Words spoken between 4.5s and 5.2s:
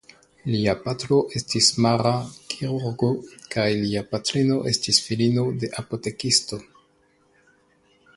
estis